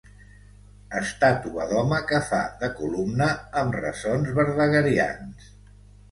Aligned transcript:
Estàtua 0.99 1.65
d'home 1.73 1.99
que 2.11 2.21
fa 2.29 2.39
de 2.63 2.69
columna 2.79 3.27
amb 3.61 3.77
ressons 3.83 4.31
verdaguerians. 4.39 5.53